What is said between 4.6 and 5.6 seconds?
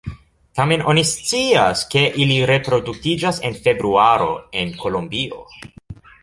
en Kolombio.